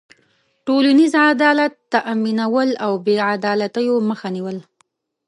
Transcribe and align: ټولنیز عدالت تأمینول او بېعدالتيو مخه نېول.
ټولنیز 0.65 1.13
عدالت 1.31 1.73
تأمینول 1.93 2.69
او 2.85 2.91
بېعدالتيو 3.05 3.95
مخه 4.09 4.27
نېول. 4.35 4.57